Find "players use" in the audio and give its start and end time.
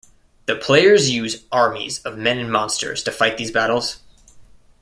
0.55-1.43